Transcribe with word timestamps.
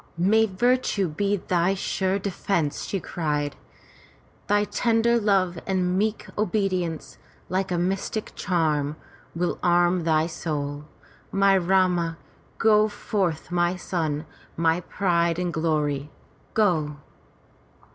"May 0.17 0.47
virtue 0.47 1.07
be 1.09 1.35
thy 1.37 1.75
sure 1.75 2.17
defence!" 2.17 2.85
she 2.85 2.99
cried. 2.99 3.55
"Thy 4.47 4.63
tender 4.63 5.19
love 5.19 5.59
and 5.67 5.95
meek 5.95 6.25
obedience, 6.39 7.19
like 7.49 7.71
a 7.71 7.77
mystic 7.77 8.31
charm, 8.33 8.95
will 9.35 9.59
arm 9.61 10.03
thy 10.03 10.25
soul, 10.25 10.85
my 11.31 11.55
Rama! 11.55 12.17
Go 12.57 12.87
forth 12.89 13.51
my 13.51 13.75
son, 13.75 14.25
my 14.57 14.79
pride 14.81 15.37
and 15.37 15.53
glory, 15.53 16.09
go!" 16.55 16.95